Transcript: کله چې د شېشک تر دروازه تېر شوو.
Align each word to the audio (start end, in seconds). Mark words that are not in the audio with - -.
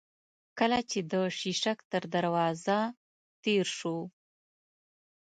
کله 0.59 0.79
چې 0.89 0.99
د 1.11 1.13
شېشک 1.39 1.77
تر 1.91 2.03
دروازه 2.15 2.77
تېر 3.43 3.65
شوو. 3.77 3.99